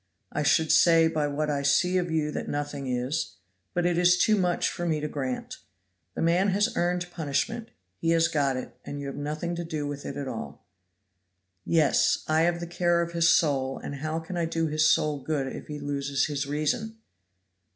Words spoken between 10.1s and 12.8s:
at all." "Yes, I have the